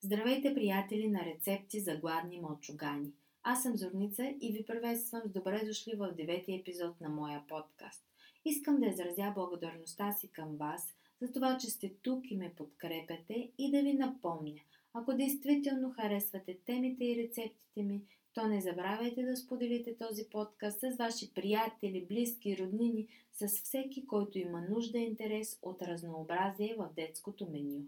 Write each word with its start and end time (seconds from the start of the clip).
Здравейте, 0.00 0.54
приятели 0.54 1.08
на 1.08 1.24
рецепти 1.24 1.80
за 1.80 1.96
гладни 1.96 2.40
мълчугани. 2.40 3.12
Аз 3.42 3.62
съм 3.62 3.76
Зорница 3.76 4.34
и 4.40 4.52
ви 4.52 4.64
приветствам 4.66 5.22
с 5.24 5.32
добре 5.32 5.64
дошли 5.66 5.92
в 5.96 6.12
девети 6.16 6.54
епизод 6.54 7.00
на 7.00 7.08
моя 7.08 7.44
подкаст. 7.48 8.04
Искам 8.44 8.80
да 8.80 8.86
изразя 8.86 9.32
благодарността 9.34 10.12
си 10.12 10.28
към 10.28 10.56
вас 10.56 10.94
за 11.20 11.32
това, 11.32 11.58
че 11.58 11.66
сте 11.66 11.92
тук 12.02 12.30
и 12.30 12.36
ме 12.36 12.54
подкрепяте 12.56 13.50
и 13.58 13.70
да 13.70 13.82
ви 13.82 13.92
напомня, 13.92 14.60
ако 14.92 15.14
действително 15.14 15.92
харесвате 15.92 16.58
темите 16.66 17.04
и 17.04 17.22
рецептите 17.22 17.82
ми, 17.82 18.02
то 18.34 18.46
не 18.46 18.60
забравяйте 18.60 19.22
да 19.22 19.36
споделите 19.36 19.96
този 19.96 20.28
подкаст 20.30 20.80
с 20.80 20.96
ваши 20.98 21.34
приятели, 21.34 22.06
близки, 22.08 22.58
роднини, 22.58 23.08
с 23.32 23.48
всеки, 23.48 24.06
който 24.06 24.38
има 24.38 24.60
нужда 24.60 24.98
и 24.98 25.04
интерес 25.04 25.58
от 25.62 25.82
разнообразие 25.82 26.76
в 26.78 26.88
детското 26.96 27.50
меню. 27.50 27.82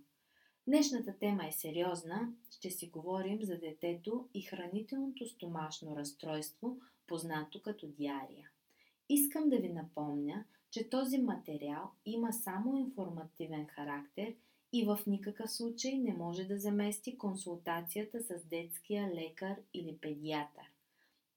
Днешната 0.69 1.19
тема 1.19 1.47
е 1.47 1.53
сериозна. 1.53 2.33
Ще 2.51 2.71
си 2.71 2.89
говорим 2.89 3.43
за 3.43 3.59
детето 3.59 4.29
и 4.35 4.43
хранителното 4.43 5.27
стомашно 5.27 5.97
разстройство, 5.97 6.81
познато 7.07 7.63
като 7.63 7.87
диария. 7.87 8.51
Искам 9.09 9.49
да 9.49 9.57
ви 9.57 9.69
напомня, 9.69 10.45
че 10.71 10.91
този 10.91 11.19
материал 11.19 11.91
има 12.07 12.33
само 12.33 12.77
информативен 12.77 13.67
характер 13.67 14.35
и 14.73 14.85
в 14.85 14.99
никакъв 15.07 15.51
случай 15.51 15.99
не 15.99 16.15
може 16.15 16.45
да 16.45 16.59
замести 16.59 17.19
консултацията 17.19 18.21
с 18.21 18.45
детския 18.45 19.15
лекар 19.15 19.57
или 19.75 19.99
педиатър. 20.01 20.73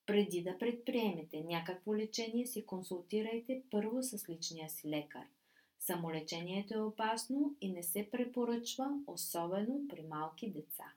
Преди 0.05 0.43
да 0.43 0.57
предприемете 0.57 1.43
някакво 1.43 1.95
лечение, 1.95 2.47
се 2.47 2.65
консултирайте 2.65 3.63
първо 3.71 4.03
с 4.03 4.29
личния 4.29 4.69
си 4.69 4.89
лекар– 4.89 5.25
Самолечението 5.81 6.73
е 6.73 6.81
опасно 6.81 7.55
и 7.61 7.71
не 7.71 7.83
се 7.83 8.09
препоръчва, 8.11 8.99
особено 9.07 9.87
при 9.89 10.01
малки 10.01 10.51
деца. 10.51 10.93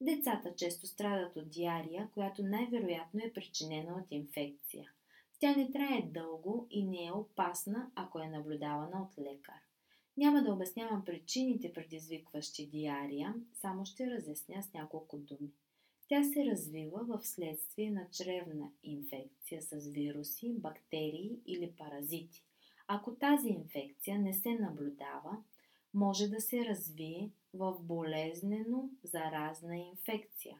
Децата 0.00 0.54
често 0.54 0.86
страдат 0.86 1.36
от 1.36 1.50
диария, 1.50 2.08
която 2.14 2.42
най-вероятно 2.42 3.20
е 3.24 3.32
причинена 3.32 4.02
от 4.02 4.06
инфекция. 4.10 4.90
Тя 5.38 5.56
не 5.56 5.70
трае 5.70 6.02
дълго 6.02 6.66
и 6.70 6.84
не 6.84 7.06
е 7.06 7.12
опасна, 7.12 7.90
ако 7.94 8.18
е 8.18 8.28
наблюдавана 8.28 9.02
от 9.02 9.18
лекар. 9.18 9.60
Няма 10.16 10.42
да 10.42 10.52
обяснявам 10.52 11.04
причините, 11.04 11.72
предизвикващи 11.72 12.66
диария, 12.66 13.34
само 13.54 13.84
ще 13.84 14.10
разясня 14.10 14.62
с 14.62 14.72
няколко 14.72 15.18
думи. 15.18 15.52
Тя 16.08 16.24
се 16.24 16.44
развива 16.44 17.04
в 17.04 17.26
следствие 17.26 17.90
на 17.90 18.06
чревна 18.10 18.70
инфекция 18.82 19.62
с 19.62 19.86
вируси, 19.86 20.54
бактерии 20.58 21.38
или 21.46 21.72
паразити. 21.78 22.44
Ако 22.88 23.14
тази 23.14 23.48
инфекция 23.48 24.18
не 24.18 24.34
се 24.34 24.54
наблюдава, 24.54 25.44
може 25.94 26.28
да 26.28 26.40
се 26.40 26.64
развие 26.64 27.30
в 27.54 27.76
болезнено 27.80 28.90
заразна 29.04 29.76
инфекция. 29.76 30.58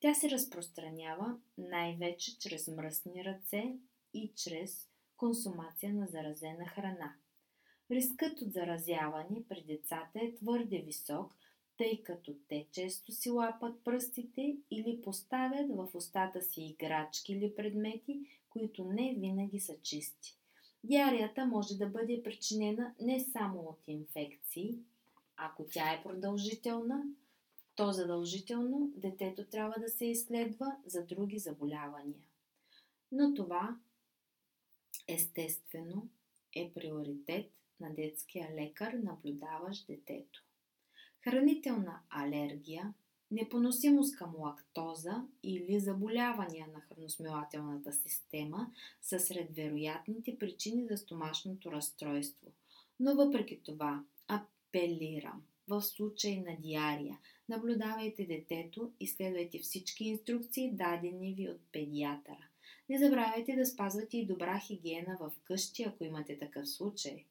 Тя 0.00 0.14
се 0.14 0.30
разпространява 0.30 1.38
най-вече 1.58 2.38
чрез 2.38 2.68
мръсни 2.68 3.24
ръце 3.24 3.76
и 4.14 4.32
чрез 4.36 4.88
консумация 5.16 5.94
на 5.94 6.06
заразена 6.06 6.66
храна. 6.66 7.14
Рискът 7.90 8.40
от 8.40 8.52
заразяване 8.52 9.44
при 9.48 9.62
децата 9.62 10.20
е 10.22 10.34
твърде 10.34 10.78
висок, 10.78 11.34
тъй 11.76 12.02
като 12.02 12.36
те 12.48 12.66
често 12.72 13.12
си 13.12 13.30
лапат 13.30 13.84
пръстите 13.84 14.56
или 14.70 15.00
поставят 15.02 15.70
в 15.76 15.88
устата 15.94 16.42
си 16.42 16.62
играчки 16.62 17.32
или 17.32 17.54
предмети, 17.54 18.20
които 18.50 18.84
не 18.84 19.14
винаги 19.18 19.60
са 19.60 19.80
чисти. 19.82 20.41
Диарията 20.84 21.46
може 21.46 21.78
да 21.78 21.86
бъде 21.86 22.22
причинена 22.22 22.94
не 23.00 23.20
само 23.20 23.60
от 23.60 23.80
инфекции, 23.86 24.78
ако 25.36 25.66
тя 25.70 25.92
е 25.92 26.02
продължителна, 26.02 27.04
то 27.74 27.92
задължително 27.92 28.92
детето 28.96 29.44
трябва 29.46 29.80
да 29.80 29.88
се 29.88 30.06
изследва 30.06 30.76
за 30.86 31.06
други 31.06 31.38
заболявания. 31.38 32.26
Но 33.12 33.34
това 33.34 33.76
естествено 35.08 36.08
е 36.56 36.72
приоритет 36.74 37.52
на 37.80 37.94
детския 37.94 38.54
лекар, 38.54 38.92
наблюдаващ 38.92 39.86
детето. 39.86 40.44
Хранителна 41.20 42.00
алергия 42.10 42.94
непоносимост 43.32 44.16
към 44.16 44.34
лактоза 44.38 45.24
или 45.42 45.80
заболявания 45.80 46.66
на 46.74 46.80
храносмилателната 46.80 47.92
система 47.92 48.70
са 49.02 49.20
сред 49.20 49.54
вероятните 49.54 50.38
причини 50.38 50.86
за 50.86 50.96
стомашното 50.96 51.72
разстройство. 51.72 52.48
Но 53.00 53.14
въпреки 53.14 53.60
това, 53.64 54.04
апелирам 54.28 55.42
в 55.68 55.82
случай 55.82 56.36
на 56.36 56.56
диария. 56.60 57.18
Наблюдавайте 57.48 58.24
детето 58.24 58.92
и 59.00 59.06
следвайте 59.06 59.58
всички 59.58 60.04
инструкции, 60.04 60.72
дадени 60.72 61.34
ви 61.34 61.48
от 61.48 61.60
педиатъра. 61.72 62.48
Не 62.88 62.98
забравяйте 62.98 63.56
да 63.56 63.66
спазвате 63.66 64.18
и 64.18 64.26
добра 64.26 64.58
хигиена 64.58 65.16
в 65.20 65.32
къщи, 65.44 65.82
ако 65.82 66.04
имате 66.04 66.38
такъв 66.38 66.68
случай 66.68 67.24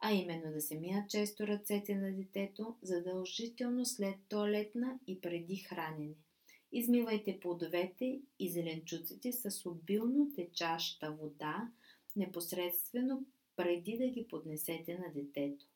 а 0.00 0.12
именно 0.12 0.52
да 0.52 0.60
се 0.60 0.74
мият 0.74 1.10
често 1.10 1.46
ръцете 1.46 1.94
на 1.94 2.12
детето, 2.12 2.76
задължително 2.82 3.86
след 3.86 4.14
туалетна 4.28 4.98
и 5.06 5.20
преди 5.20 5.56
хранене. 5.56 6.14
Измивайте 6.72 7.40
плодовете 7.40 8.20
и 8.38 8.50
зеленчуците 8.50 9.32
с 9.32 9.66
обилно 9.66 10.32
течаща 10.36 11.12
вода, 11.12 11.68
непосредствено 12.16 13.24
преди 13.56 13.98
да 13.98 14.08
ги 14.08 14.28
поднесете 14.28 14.98
на 14.98 15.12
детето. 15.14 15.66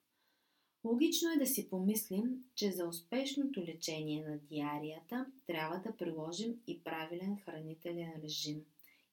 Логично 0.84 1.32
е 1.32 1.38
да 1.38 1.46
си 1.46 1.70
помислим, 1.70 2.44
че 2.54 2.72
за 2.72 2.86
успешното 2.86 3.64
лечение 3.64 4.28
на 4.28 4.38
диарията 4.38 5.26
трябва 5.46 5.76
да 5.76 5.96
приложим 5.96 6.60
и 6.66 6.84
правилен 6.84 7.36
хранителен 7.36 8.12
режим. 8.22 8.64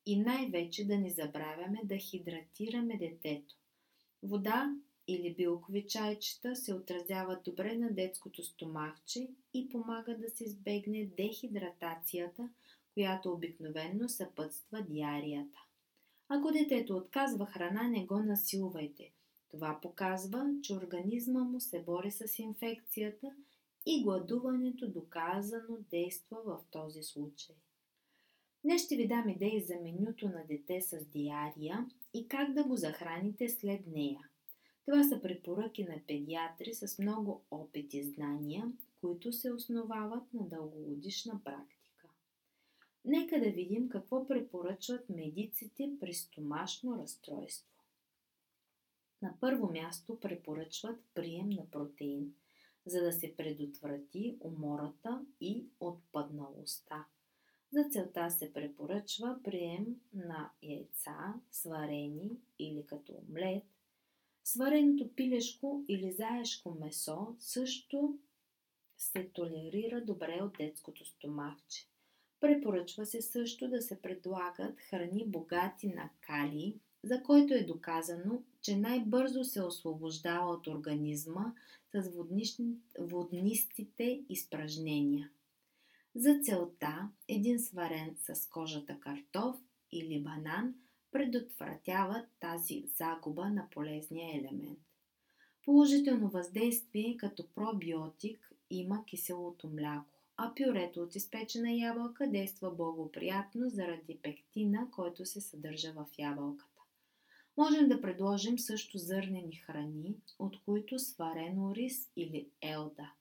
И 0.06 0.20
най-вече 0.20 0.88
да 0.88 0.98
не 0.98 1.10
забравяме 1.10 1.80
да 1.84 1.98
хидратираме 1.98 2.98
детето. 2.98 3.56
Вода 4.24 4.76
или 5.12 5.36
билкови 5.36 5.88
чайчета 5.88 6.56
се 6.56 6.74
отразяват 6.74 7.44
добре 7.44 7.76
на 7.76 7.94
детското 7.94 8.44
стомахче 8.44 9.28
и 9.54 9.70
помагат 9.70 10.22
да 10.22 10.30
се 10.30 10.44
избегне 10.44 11.10
дехидратацията, 11.18 12.50
която 12.94 13.32
обикновенно 13.32 14.10
съпътства 14.10 14.82
диарията. 14.82 15.60
Ако 16.30 16.52
детето 16.52 16.98
отказва 16.98 17.46
храна, 17.46 17.88
не 17.88 18.06
го 18.06 18.20
насилвайте. 18.20 19.12
Това 19.50 19.80
показва, 19.82 20.46
че 20.64 20.74
организма 20.74 21.44
му 21.44 21.60
се 21.60 21.84
бори 21.84 22.12
с 22.12 22.40
инфекцията 22.40 23.28
и 23.86 24.04
гладуването 24.04 24.88
доказано 24.88 25.78
действа 25.92 26.38
в 26.46 26.60
този 26.72 27.04
случай. 27.04 27.56
Днес 28.64 28.86
ще 28.86 28.96
ви 28.96 29.08
дам 29.08 29.30
идеи 29.30 29.62
за 29.62 29.76
менюто 29.76 30.26
на 30.26 30.44
дете 30.48 30.82
с 30.82 31.06
диария 31.06 31.86
и 32.14 32.28
как 32.28 32.54
да 32.54 32.64
го 32.64 32.76
захраните 32.76 33.50
след 33.50 33.88
нея. 33.88 34.31
Това 34.92 35.04
са 35.04 35.22
препоръки 35.22 35.84
на 35.84 35.96
педиатри 36.08 36.74
с 36.74 37.00
много 37.00 37.42
опит 37.52 37.94
и 37.94 38.04
знания, 38.04 38.72
които 39.02 39.34
се 39.34 39.54
основават 39.54 40.34
на 40.34 40.48
дългогодишна 40.48 41.42
практика. 41.44 42.10
Нека 43.06 43.40
да 43.40 43.52
видим 43.52 43.90
какво 43.90 44.28
препоръчват 44.28 45.10
медиците 45.10 45.92
при 46.00 46.14
стомашно 46.14 46.98
разстройство. 46.98 47.84
На 49.22 49.34
първо 49.40 49.72
място 49.72 50.20
препоръчват 50.20 51.00
прием 51.14 51.50
на 51.50 51.70
протеин, 51.72 52.34
за 52.86 53.04
да 53.04 53.12
се 53.12 53.36
предотврати 53.36 54.38
умората 54.40 55.26
и 55.42 55.66
отпадналостта. 55.80 57.06
За 57.74 57.90
целта 57.90 58.30
се 58.30 58.54
препоръчва 58.54 59.40
прием 59.44 59.86
на 60.14 60.52
яйца, 60.64 61.34
сварени 61.52 62.32
или 62.60 62.86
като 62.86 63.14
омлет, 63.14 63.64
Свареното 64.44 65.16
пилешко 65.16 65.86
или 65.88 66.12
заешко 66.12 66.78
месо 66.82 67.36
също 67.40 68.20
се 68.98 69.30
толерира 69.34 70.06
добре 70.06 70.40
от 70.42 70.58
детското 70.58 71.06
стомахче. 71.06 71.88
Препоръчва 72.40 73.06
се 73.06 73.22
също 73.22 73.68
да 73.68 73.82
се 73.82 74.02
предлагат 74.02 74.80
храни 74.80 75.26
богати 75.28 75.88
на 75.88 76.10
калий, 76.22 76.76
за 77.04 77.24
който 77.24 77.54
е 77.54 77.64
доказано, 77.64 78.44
че 78.62 78.78
най-бързо 78.78 79.44
се 79.44 79.64
освобождава 79.64 80.52
от 80.52 80.68
организма 80.68 81.54
с 81.94 82.12
воднистите 83.00 84.24
изпражнения. 84.30 85.30
За 86.16 86.40
целта 86.44 87.10
един 87.28 87.60
сварен 87.60 88.16
с 88.18 88.50
кожата 88.50 89.00
картоф 89.00 89.56
или 89.92 90.24
банан– 90.24 90.76
предотвратяват 91.12 92.26
тази 92.40 92.84
загуба 92.98 93.50
на 93.50 93.68
полезния 93.70 94.38
елемент. 94.38 94.80
Положително 95.66 96.30
въздействие 96.30 97.18
като 97.18 97.48
пробиотик 97.48 98.52
има 98.70 99.06
киселото 99.06 99.70
мляко, 99.70 100.20
а 100.38 100.54
пюрето 100.56 101.04
от 101.04 101.16
изпечена 101.16 101.72
ябълка 101.72 102.28
действа 102.28 102.72
благоприятно 102.72 103.70
заради 103.70 104.18
пектина, 104.22 104.88
който 104.92 105.26
се 105.26 105.42
съдържа 105.42 105.94
в 105.94 106.06
ябълката. 106.20 106.72
Можем 107.58 107.90
да 107.90 108.02
предложим 108.02 108.60
също 108.60 108.98
зърнени 108.98 109.56
храни, 109.56 110.16
от 110.40 110.64
които 110.66 111.00
сварено 111.00 111.76
рис 111.76 112.12
или 112.16 112.48
елда. 112.62 113.12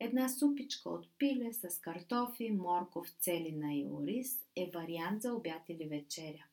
Една 0.00 0.28
супичка 0.28 0.90
от 0.90 1.08
пиле 1.18 1.52
с 1.52 1.80
картофи, 1.80 2.50
морков, 2.50 3.14
целина 3.20 3.74
и 3.74 3.86
ориз 3.90 4.46
е 4.56 4.70
вариант 4.74 5.22
за 5.22 5.34
обяд 5.34 5.68
или 5.68 5.88
вечеря. 5.88 6.44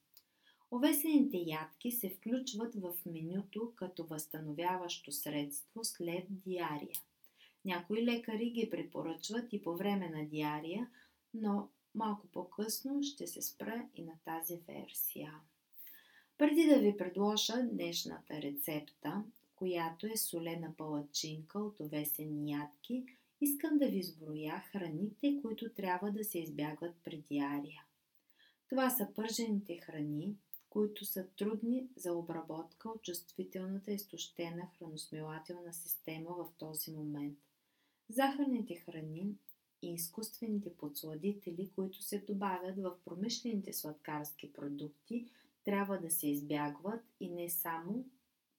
Овесените 0.75 1.38
ядки 1.38 1.92
се 1.92 2.10
включват 2.10 2.75
в 2.75 2.94
менюто 3.06 3.72
като 3.75 4.04
възстановяващо 4.06 5.12
средство 5.12 5.83
след 5.83 6.25
диария. 6.30 7.00
Някои 7.66 8.06
лекари 8.06 8.50
ги 8.50 8.69
препоръчват 8.69 9.54
и 9.54 9.62
по 9.62 9.75
време 9.77 10.10
на 10.10 10.25
диария, 10.25 10.89
но 11.33 11.69
малко 11.95 12.27
по-късно 12.27 13.04
ще 13.04 13.27
се 13.27 13.42
спра 13.42 13.88
и 13.95 14.04
на 14.04 14.13
тази 14.25 14.57
версия. 14.68 15.33
Преди 16.38 16.66
да 16.66 16.80
ви 16.80 16.98
предложа 16.98 17.54
днешната 17.72 18.42
рецепта, 18.42 19.24
която 19.56 20.07
е 20.07 20.18
солена 20.18 20.74
палачинка 20.77 21.60
от 21.60 21.80
овесени 21.80 22.51
ядки, 22.51 23.06
искам 23.42 23.77
да 23.77 23.88
ви 23.88 23.98
изброя 23.98 24.63
храните, 24.72 25.39
които 25.42 25.69
трябва 25.69 26.12
да 26.12 26.24
се 26.24 26.39
избягват 26.39 26.95
при 27.04 27.18
диария. 27.18 27.83
Това 28.69 28.89
са 28.89 29.07
пържените 29.16 29.77
храни, 29.77 30.36
които 30.75 31.06
са 31.06 31.27
трудни 31.38 31.88
за 31.95 32.13
обработка 32.13 32.89
от 32.89 33.01
чувствителната 33.01 33.92
изтощена 33.92 34.68
храносмилателна 34.77 35.74
система 35.74 36.30
в 36.30 36.50
този 36.57 36.92
момент. 36.92 37.38
Захарните 38.10 38.75
храни 38.75 39.36
и 39.81 39.94
изкуствените 39.94 40.75
подсладители, 40.75 41.72
които 41.75 42.01
се 42.01 42.19
добавят 42.19 42.77
в 42.77 42.98
промишлените 43.06 43.74
сладкарски 43.74 44.54
продукти, 44.54 45.30
трябва 45.66 45.98
да 45.98 46.12
се 46.12 46.27
избягват 46.27 47.04
и 47.19 47.30
не 47.30 47.50
само 47.50 48.06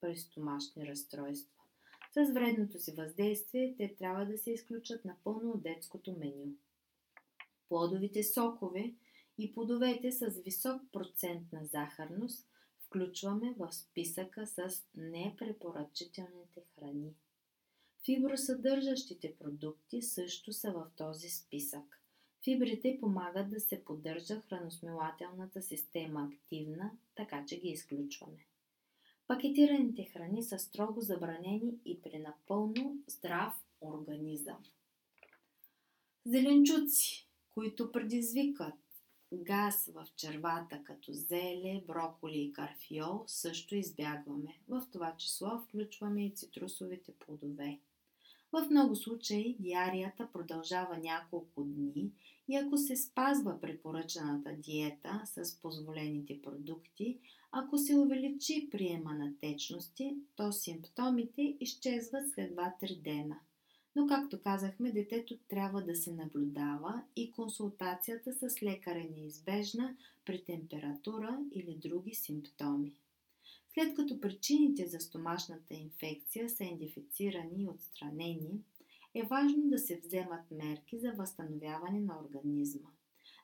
при 0.01 0.17
стомашни 0.17 0.87
разстройства. 0.87 1.63
С 2.11 2.33
вредното 2.33 2.79
си 2.79 2.91
въздействие 2.91 3.75
те 3.77 3.95
трябва 3.95 4.25
да 4.25 4.37
се 4.37 4.51
изключат 4.51 5.05
напълно 5.05 5.51
от 5.51 5.63
детското 5.63 6.15
меню. 6.19 6.53
Плодовите 7.69 8.23
сокове 8.23 8.93
и 9.37 9.53
плодовете 9.53 10.11
с 10.11 10.41
висок 10.45 10.81
процент 10.91 11.51
на 11.53 11.65
захарност 11.65 12.47
включваме 12.85 13.55
в 13.57 13.71
списъка 13.71 14.47
с 14.47 14.83
непрепоръчителните 14.95 16.61
храни. 16.75 17.13
Фибросъдържащите 18.05 19.35
продукти 19.39 20.01
също 20.01 20.53
са 20.53 20.71
в 20.71 20.91
този 20.97 21.29
списък. 21.29 22.01
Фибрите 22.43 22.97
помагат 23.01 23.49
да 23.49 23.59
се 23.59 23.85
поддържа 23.85 24.41
храносмилателната 24.41 25.61
система 25.61 26.31
активна, 26.33 26.91
така 27.15 27.45
че 27.45 27.59
ги 27.59 27.67
изключваме. 27.67 28.45
Пакетираните 29.27 30.03
храни 30.03 30.43
са 30.43 30.59
строго 30.59 31.01
забранени 31.01 31.73
и 31.85 32.01
при 32.01 32.19
напълно 32.19 32.97
здрав 33.07 33.53
организъм. 33.81 34.57
Зеленчуци, 36.25 37.29
които 37.49 37.91
предизвикат 37.91 38.73
газ 39.33 39.89
в 39.93 40.07
червата 40.15 40.83
като 40.83 41.13
зеле, 41.13 41.83
броколи 41.87 42.39
и 42.39 42.53
карфиол 42.53 43.23
също 43.27 43.75
избягваме. 43.75 44.57
В 44.69 44.83
това 44.91 45.15
число 45.17 45.59
включваме 45.59 46.25
и 46.25 46.31
цитрусовите 46.31 47.11
плодове. 47.11 47.79
В 48.51 48.67
много 48.69 48.95
случаи 48.95 49.55
диарията 49.59 50.27
продължава 50.33 50.97
няколко 50.97 51.63
дни 51.63 52.11
и 52.47 52.55
ако 52.55 52.77
се 52.77 52.95
спазва 52.95 53.61
препоръчаната 53.61 54.53
диета 54.53 55.21
с 55.25 55.61
позволените 55.61 56.41
продукти, 56.41 57.17
ако 57.51 57.77
се 57.77 57.95
увеличи 57.95 58.67
приема 58.71 59.13
на 59.13 59.33
течности, 59.41 60.17
то 60.35 60.51
симптомите 60.51 61.55
изчезват 61.59 62.29
след 62.29 62.55
2-3 62.55 63.01
дена. 63.01 63.39
Но, 63.97 64.07
както 64.07 64.41
казахме, 64.41 64.91
детето 64.91 65.37
трябва 65.37 65.81
да 65.81 65.95
се 65.95 66.13
наблюдава 66.13 67.03
и 67.15 67.31
консултацията 67.31 68.33
с 68.33 68.63
лекар 68.63 68.95
е 68.95 69.09
неизбежна 69.15 69.95
при 70.25 70.43
температура 70.43 71.39
или 71.51 71.75
други 71.75 72.15
симптоми. 72.15 72.93
След 73.73 73.95
като 73.95 74.21
причините 74.21 74.87
за 74.87 74.99
стомашната 74.99 75.73
инфекция 75.73 76.49
са 76.49 76.63
идентифицирани 76.63 77.63
и 77.63 77.67
отстранени, 77.67 78.61
е 79.13 79.23
важно 79.23 79.69
да 79.69 79.79
се 79.79 79.99
вземат 80.05 80.51
мерки 80.51 80.99
за 80.99 81.11
възстановяване 81.11 81.99
на 81.99 82.19
организма. 82.19 82.89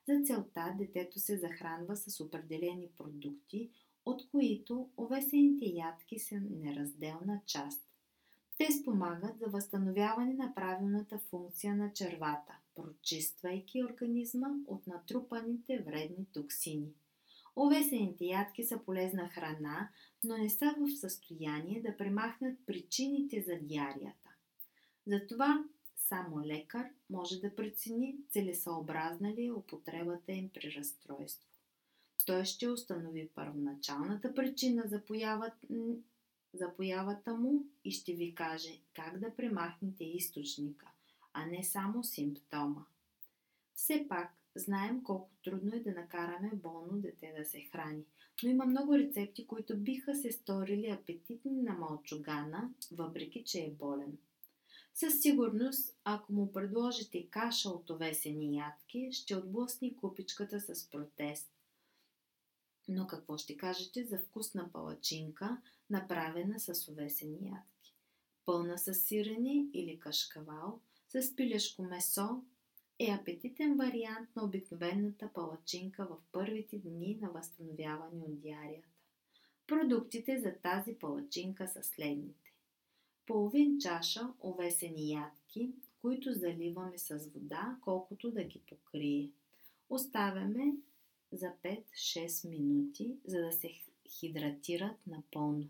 За 0.08 0.22
целта 0.26 0.76
детето 0.78 1.20
се 1.20 1.38
захранва 1.38 1.96
с 1.96 2.20
определени 2.20 2.88
продукти, 2.98 3.70
от 4.06 4.30
които 4.30 4.90
овесените 4.98 5.66
ядки 5.66 6.20
са 6.20 6.42
неразделна 6.50 7.42
част. 7.46 7.93
Те 8.58 8.72
спомагат 8.72 9.40
за 9.40 9.48
възстановяване 9.48 10.34
на 10.34 10.56
правилната 10.56 11.20
функция 11.20 11.76
на 11.76 11.94
червата, 11.94 12.58
прочиствайки 12.76 13.84
организма 13.84 14.48
от 14.68 14.88
натрупаните 14.88 15.80
вредни 15.80 16.26
токсини. 16.34 16.94
Овесените 17.56 18.26
ядки 18.26 18.64
са 18.64 18.80
полезна 18.86 19.30
храна, 19.30 19.90
но 20.24 20.38
не 20.38 20.50
са 20.50 20.76
в 20.80 21.00
състояние 21.00 21.82
да 21.82 21.98
премахнат 21.98 22.58
причините 22.66 23.42
за 23.48 23.56
диарията. 23.56 24.30
Затова 25.08 25.64
само 25.96 26.46
лекар 26.46 26.86
може 27.10 27.40
да 27.40 27.56
прецени 27.56 28.16
целесъобразна 28.30 29.34
ли 29.34 29.46
е 29.46 29.52
употребата 29.52 30.32
им 30.32 30.50
при 30.54 30.76
разстройство. 30.78 31.50
Той 32.26 32.46
ще 32.46 32.70
установи 32.70 33.30
първоначалната 33.36 34.34
причина 34.34 34.84
за 34.86 35.02
появата, 35.06 35.58
за 36.54 36.76
появата 36.76 37.34
му 37.34 37.66
и 37.84 37.92
ще 37.92 38.14
ви 38.14 38.36
каже 38.36 38.80
как 38.94 39.20
да 39.20 39.36
премахнете 39.36 40.04
източника, 40.04 40.88
а 41.34 41.46
не 41.46 41.64
само 41.64 42.04
симптома. 42.04 42.86
Все 43.76 44.06
пак, 44.10 44.34
знаем 44.56 45.04
колко 45.04 45.30
трудно 45.44 45.76
е 45.76 45.80
да 45.80 45.92
накараме 45.92 46.52
болно 46.54 46.98
дете 46.98 47.34
да 47.38 47.46
се 47.46 47.62
храни, 47.62 48.04
но 48.44 48.50
има 48.50 48.66
много 48.66 48.98
рецепти, 48.98 49.48
които 49.48 49.78
биха 49.78 50.16
се 50.16 50.32
сторили 50.32 50.90
апетитни 50.90 51.62
на 51.62 51.74
малчугана, 51.74 52.70
въпреки 52.92 53.44
че 53.44 53.60
е 53.60 53.72
болен. 53.72 54.18
Със 54.94 55.22
сигурност, 55.22 55.98
ако 56.04 56.34
му 56.34 56.52
предложите 56.52 57.28
каша 57.28 57.70
от 57.70 57.90
овесени 57.90 58.58
ядки, 58.58 59.10
ще 59.12 59.36
отблъсни 59.36 59.96
купичката 59.96 60.60
с 60.60 60.90
протест. 60.90 61.50
Но 62.88 63.08
какво 63.08 63.38
ще 63.38 63.58
кажете 63.58 64.04
за 64.04 64.18
вкусна 64.18 64.72
палачинка, 64.72 65.62
направена 65.90 66.60
с 66.60 66.88
овесени 66.92 67.48
ядки? 67.48 67.96
Пълна 68.46 68.78
с 68.78 68.94
сирене 68.94 69.66
или 69.74 70.00
кашкавал, 70.00 70.80
с 71.10 71.36
пилешко 71.36 71.84
месо 71.84 72.44
е 73.00 73.12
апетитен 73.12 73.78
вариант 73.78 74.36
на 74.36 74.44
обикновената 74.44 75.30
палачинка 75.34 76.06
в 76.06 76.18
първите 76.32 76.78
дни 76.78 77.18
на 77.22 77.30
възстановяване 77.30 78.24
от 78.24 78.40
диарията. 78.40 78.88
Продуктите 79.68 80.40
за 80.40 80.54
тази 80.62 80.94
палачинка 80.94 81.68
са 81.68 81.84
следните. 81.84 82.54
Половин 83.25 83.80
чаша 83.80 84.34
овесени 84.44 85.12
ядки, 85.12 85.74
които 86.02 86.34
заливаме 86.34 86.98
с 86.98 87.30
вода, 87.34 87.78
колкото 87.82 88.32
да 88.32 88.44
ги 88.44 88.62
покрие. 88.70 89.32
Оставяме 89.90 90.74
за 91.34 91.52
5-6 91.63 92.50
минути, 92.50 93.16
за 93.25 93.42
да 93.42 93.52
се 93.52 93.72
хидратират 94.10 94.98
напълно. 95.08 95.70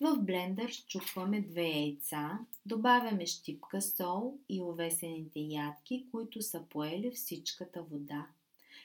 В 0.00 0.16
блендър 0.22 0.70
щупваме 0.70 1.40
две 1.40 1.68
яйца, 1.68 2.38
добавяме 2.66 3.26
щипка 3.26 3.82
сол 3.82 4.38
и 4.48 4.62
овесените 4.62 5.40
ядки, 5.40 6.06
които 6.10 6.42
са 6.42 6.64
поели 6.70 7.10
всичката 7.10 7.82
вода. 7.82 8.26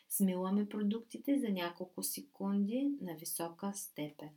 Смиламе 0.09 0.69
продуктите 0.69 1.39
за 1.39 1.49
няколко 1.49 2.03
секунди 2.03 2.91
на 3.01 3.13
висока 3.13 3.71
степен. 3.75 4.29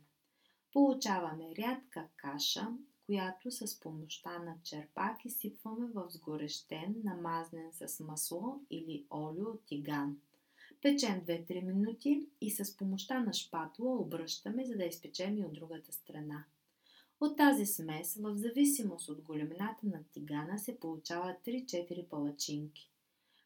Получаваме 0.73 1.55
рядка 1.57 2.07
каша, 2.15 2.67
която 3.05 3.51
с 3.51 3.79
помощта 3.79 4.39
на 4.39 4.55
черпак 4.63 5.25
изсипваме 5.25 5.87
в 5.93 6.05
сгорещен, 6.09 6.95
намазнен 7.03 7.71
с 7.71 7.99
масло 7.99 8.61
или 8.69 9.05
олио 9.11 9.57
тиган. 9.65 10.17
Печем 10.83 11.21
2-3 11.25 11.61
минути 11.61 12.25
и 12.41 12.51
с 12.51 12.77
помощта 12.77 13.19
на 13.19 13.33
шпатула 13.33 13.95
обръщаме, 13.95 14.65
за 14.65 14.75
да 14.75 14.85
изпечем 14.85 15.37
и 15.37 15.45
от 15.45 15.53
другата 15.53 15.93
страна. 15.93 16.43
От 17.21 17.37
тази 17.37 17.65
смес, 17.65 18.15
в 18.15 18.37
зависимост 18.37 19.09
от 19.09 19.21
големината 19.21 19.85
на 19.87 20.03
тигана, 20.13 20.59
се 20.59 20.79
получават 20.79 21.37
3-4 21.45 22.07
палачинки. 22.07 22.91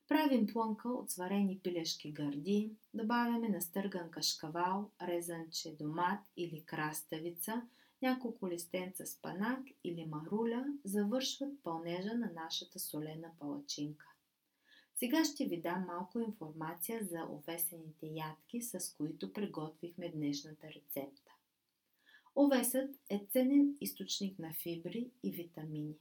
Правим 0.08 0.48
плънка 0.48 0.89
от 0.89 1.12
сварени 1.12 1.60
пилешки 1.63 2.12
гърди, 2.12 2.72
добавяме 2.94 3.50
настърган 3.50 4.12
кашкавал, 4.12 4.89
резанче 5.01 5.75
домат 5.79 6.20
или 6.38 6.63
краставица, 6.65 7.62
няколко 8.01 8.50
листенца 8.50 9.06
спанак 9.06 9.60
или 9.84 10.06
маруля 10.06 10.65
завършват 10.84 11.63
пълнежа 11.63 12.13
на 12.13 12.32
нашата 12.36 12.79
солена 12.79 13.29
палачинка. 13.39 14.17
Сега 15.00 15.25
ще 15.25 15.46
ви 15.46 15.62
дам 15.62 15.86
малко 15.86 16.20
информация 16.20 17.04
за 17.04 17.27
овесените 17.32 18.08
ядки, 18.08 18.62
с 18.62 18.96
които 18.98 19.34
приготвихме 19.34 20.10
днешната 20.10 20.68
рецепта. 20.68 21.32
Овесът 22.36 22.96
е 23.10 23.25
ценен 23.32 23.77
източник 23.82 24.39
на 24.39 24.54
фибри 24.54 25.12
и 25.24 25.32
витамини. 25.32 25.96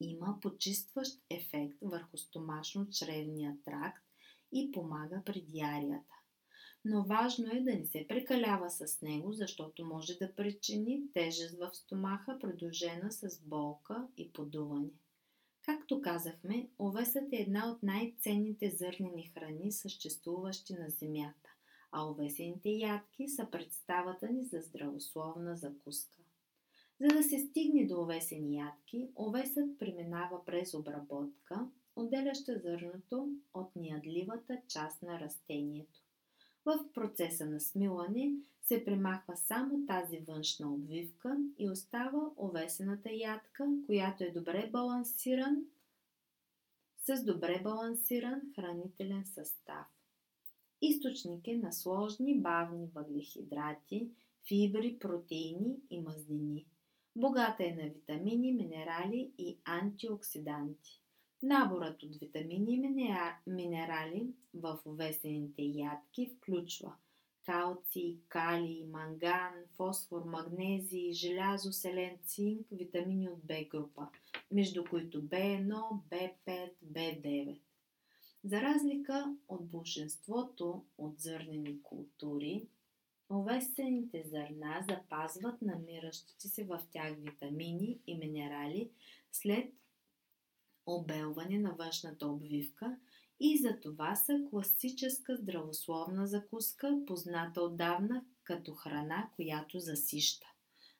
има 0.00 0.38
почистващ 0.42 1.22
ефект 1.30 1.76
върху 1.82 2.16
стомашно-чревния 2.16 3.64
тракт 3.64 4.04
и 4.52 4.72
помага 4.72 5.22
при 5.26 5.40
диарията. 5.40 6.14
Но 6.84 7.04
важно 7.04 7.50
е 7.50 7.60
да 7.60 7.74
не 7.74 7.86
се 7.86 8.06
прекалява 8.08 8.70
с 8.70 9.02
него, 9.02 9.32
защото 9.32 9.86
може 9.86 10.14
да 10.14 10.34
причини 10.34 11.02
тежест 11.12 11.58
в 11.58 11.70
стомаха, 11.74 12.38
придружена 12.38 13.12
с 13.12 13.40
болка 13.42 14.08
и 14.16 14.32
подуване. 14.32 14.90
Както 15.70 16.00
казахме, 16.00 16.68
овесът 16.80 17.32
е 17.32 17.36
една 17.36 17.70
от 17.70 17.82
най-ценните 17.82 18.70
зърнени 18.70 19.26
храни, 19.34 19.72
съществуващи 19.72 20.74
на 20.74 20.90
Земята, 20.90 21.50
а 21.92 22.10
овесените 22.10 22.68
ядки 22.68 23.28
са 23.28 23.48
представата 23.50 24.28
ни 24.28 24.44
за 24.44 24.60
здравословна 24.60 25.56
закуска. 25.56 26.18
За 27.00 27.08
да 27.08 27.22
се 27.22 27.38
стигне 27.38 27.86
до 27.86 28.02
овесени 28.02 28.56
ядки, 28.56 29.08
овесът 29.16 29.78
преминава 29.78 30.44
през 30.44 30.74
обработка, 30.74 31.68
отделяща 31.96 32.58
зърното 32.58 33.28
от 33.54 33.76
неядливата 33.76 34.60
част 34.68 35.02
на 35.02 35.20
растението. 35.20 36.00
В 36.70 36.92
процеса 36.92 37.46
на 37.46 37.60
смилане 37.60 38.32
се 38.62 38.84
премахва 38.84 39.36
само 39.36 39.86
тази 39.86 40.18
външна 40.18 40.72
обвивка 40.72 41.36
и 41.58 41.70
остава 41.70 42.30
овесената 42.36 43.10
ядка, 43.12 43.68
която 43.86 44.24
е 44.24 44.30
добре 44.30 44.70
балансиран 44.72 45.64
с 46.98 47.24
добре 47.24 47.60
балансиран 47.64 48.40
хранителен 48.54 49.24
състав. 49.26 49.86
Източник 50.82 51.48
е 51.48 51.56
на 51.56 51.72
сложни 51.72 52.40
бавни 52.40 52.86
въглехидрати, 52.94 54.10
фибри, 54.48 54.98
протеини 54.98 55.76
и 55.90 56.00
мазнини. 56.00 56.66
Богата 57.16 57.64
е 57.64 57.74
на 57.74 57.88
витамини, 57.88 58.52
минерали 58.52 59.32
и 59.38 59.58
антиоксиданти. 59.64 60.99
Наборът 61.42 62.02
от 62.02 62.16
витамини 62.16 62.74
и 62.74 62.80
минерали 63.46 64.34
в 64.54 64.80
овесените 64.86 65.62
ядки 65.62 66.30
включва 66.36 66.92
калций, 67.44 68.18
калий, 68.28 68.84
манган, 68.84 69.52
фосфор, 69.76 70.24
магнезий, 70.24 71.12
желязо, 71.12 71.72
селен, 71.72 72.18
цинк, 72.24 72.66
витамини 72.72 73.28
от 73.28 73.44
Б 73.44 73.64
група, 73.70 74.08
между 74.50 74.84
които 74.84 75.22
B1, 75.22 75.72
B5, 76.10 76.70
B9. 76.84 77.58
За 78.44 78.62
разлика 78.62 79.36
от 79.48 79.66
большинството 79.68 80.84
от 80.98 81.20
зърнени 81.20 81.82
култури, 81.82 82.66
овесените 83.30 84.22
зърна 84.26 84.84
запазват 84.90 85.62
намиращите 85.62 86.48
се 86.48 86.64
в 86.64 86.80
тях 86.92 87.16
витамини 87.18 87.98
и 88.06 88.14
минерали 88.14 88.90
след 89.32 89.72
обелване 90.94 91.58
на 91.58 91.72
външната 91.72 92.26
обвивка 92.26 92.96
и 93.40 93.58
за 93.58 93.80
това 93.80 94.16
са 94.16 94.40
класическа 94.50 95.36
здравословна 95.36 96.26
закуска, 96.26 96.98
позната 97.06 97.62
отдавна 97.62 98.24
като 98.44 98.74
храна, 98.74 99.28
която 99.36 99.80
засища. 99.80 100.46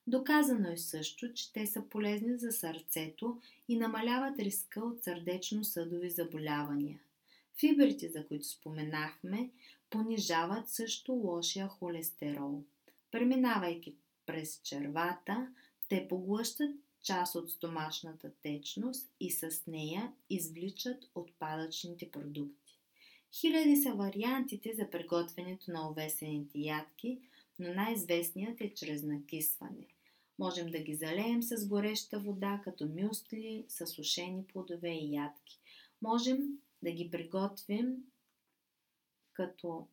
Доказано 0.06 0.68
е 0.68 0.76
също, 0.76 1.32
че 1.32 1.52
те 1.52 1.66
са 1.66 1.82
полезни 1.88 2.38
за 2.38 2.52
сърцето 2.52 3.40
и 3.68 3.78
намаляват 3.78 4.38
риска 4.38 4.80
от 4.80 5.02
сърдечно-съдови 5.02 6.11
заболявания. 6.11 7.00
Фибрите, 7.61 8.09
за 8.09 8.26
които 8.26 8.44
споменахме, 8.44 9.50
понижават 9.90 10.68
също 10.68 11.12
лошия 11.12 11.68
холестерол. 11.68 12.62
Преминавайки 13.11 13.94
през 14.26 14.61
червата, 14.62 15.49
те 15.88 16.09
поглъщат 16.09 16.70
част 17.02 17.35
от 17.35 17.50
стомашната 17.50 18.30
течност 18.42 19.11
и 19.21 19.30
с 19.30 19.62
нея 19.66 20.12
извличат 20.30 21.11
отпадъчните 21.14 22.11
продукти. 22.11 22.78
Хиляди 23.33 23.76
са 23.76 23.95
вариантите 23.95 24.75
за 24.75 24.90
приготвянето 24.90 25.71
на 25.71 25.90
овесените 25.90 26.59
ядки, 26.59 27.19
но 27.59 27.75
най-известният 27.75 28.61
е 28.61 28.75
чрез 28.75 29.02
накисване. 29.02 29.87
Можем 30.38 30.71
да 30.71 30.78
ги 30.78 30.95
залеем 30.95 31.42
с 31.42 31.66
гореща 31.66 32.21
вода, 32.21 32.61
като 32.64 32.87
мюсли, 32.87 33.64
с 33.69 33.87
сушени 33.87 34.45
плодове 34.45 34.90
и 34.90 35.14
ядки. 35.14 35.59
Можем 36.02 36.38
да 36.83 36.90
ги 36.90 37.11
приготвим 37.11 37.97
като 39.33 39.87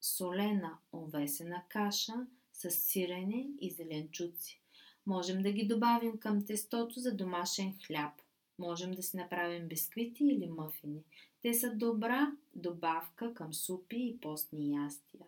солена 0.00 0.78
овесена 0.92 1.62
каша 1.68 2.26
с 2.52 2.70
сирене 2.70 3.46
и 3.60 3.70
зеленчуци. 3.70 4.60
Можем 5.06 5.42
да 5.42 5.52
ги 5.52 5.66
добавим 5.66 6.18
към 6.18 6.46
тестото 6.46 7.00
за 7.00 7.16
домашен 7.16 7.74
хляб. 7.86 8.12
Можем 8.58 8.90
да 8.90 9.02
си 9.02 9.16
направим 9.16 9.68
бисквити 9.68 10.24
или 10.24 10.46
мъфини. 10.46 11.04
Те 11.42 11.54
са 11.54 11.74
добра 11.74 12.32
добавка 12.54 13.34
към 13.34 13.54
супи 13.54 13.96
и 13.96 14.20
постни 14.20 14.84
ястия. 14.84 15.26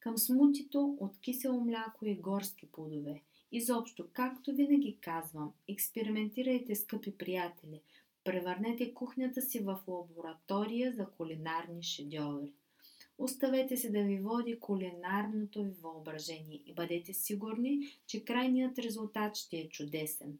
Към 0.00 0.18
смутито 0.18 0.96
от 1.00 1.20
кисело 1.20 1.60
мляко 1.60 2.06
и 2.06 2.14
горски 2.14 2.66
плодове. 2.72 3.22
Изобщо, 3.52 4.08
както 4.12 4.52
винаги 4.52 4.98
казвам, 5.00 5.52
експериментирайте, 5.68 6.74
скъпи 6.74 7.18
приятели. 7.18 7.80
Превърнете 8.24 8.94
кухнята 8.94 9.42
си 9.42 9.60
в 9.60 9.80
лаборатория 9.88 10.92
за 10.92 11.06
кулинарни 11.06 11.82
шедьоври. 11.82 12.52
Оставете 13.18 13.76
се 13.76 13.90
да 13.90 14.02
ви 14.02 14.18
води 14.18 14.60
кулинарното 14.60 15.62
ви 15.62 15.70
въображение 15.82 16.62
и 16.66 16.74
бъдете 16.74 17.12
сигурни, 17.12 17.80
че 18.06 18.24
крайният 18.24 18.78
резултат 18.78 19.36
ще 19.36 19.56
е 19.56 19.68
чудесен. 19.68 20.38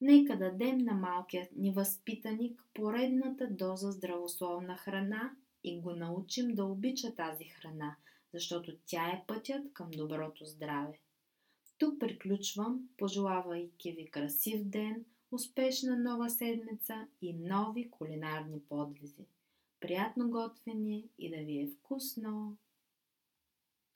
Нека 0.00 0.38
дадем 0.38 0.78
на 0.78 0.94
малкият 0.94 1.48
ни 1.56 1.70
възпитаник 1.70 2.64
поредната 2.74 3.48
доза 3.50 3.90
здравословна 3.90 4.76
храна 4.76 5.30
и 5.64 5.80
го 5.80 5.92
научим 5.92 6.54
да 6.54 6.64
обича 6.64 7.14
тази 7.14 7.44
храна, 7.44 7.96
защото 8.34 8.76
тя 8.86 9.06
е 9.06 9.24
пътят 9.26 9.72
към 9.72 9.90
доброто 9.90 10.44
здраве. 10.44 10.98
Тук 11.78 12.00
приключвам, 12.00 12.88
пожелавайки 12.96 13.92
ви 13.92 14.10
красив 14.10 14.64
ден, 14.64 15.04
успешна 15.30 15.96
нова 15.96 16.30
седмица 16.30 17.06
и 17.22 17.32
нови 17.32 17.90
кулинарни 17.90 18.60
подвизи. 18.68 19.26
Приятно 19.80 20.30
готвене 20.30 21.04
и 21.18 21.30
да 21.30 21.36
ви 21.36 21.62
е 21.62 21.66
вкусно! 21.66 22.56